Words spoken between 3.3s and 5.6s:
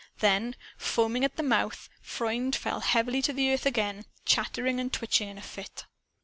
earth again, chattering and twitching in a